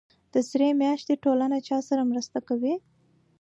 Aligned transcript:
د 0.33 0.35
سرې 0.49 0.69
میاشتې 0.81 1.13
ټولنه 1.23 1.57
چا 1.67 1.77
سره 1.89 2.01
مرسته 2.11 2.39
کوي؟ 2.47 2.75